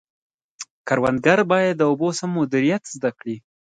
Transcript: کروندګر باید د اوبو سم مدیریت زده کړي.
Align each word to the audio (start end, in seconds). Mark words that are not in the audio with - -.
کروندګر 0.87 1.39
باید 1.51 1.73
د 1.77 1.81
اوبو 1.89 2.09
سم 2.19 2.29
مدیریت 2.39 2.83
زده 2.95 3.11
کړي. 3.19 3.37